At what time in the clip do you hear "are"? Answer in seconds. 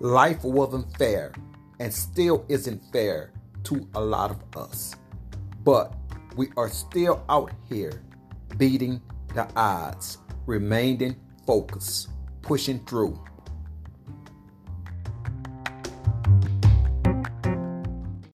6.56-6.68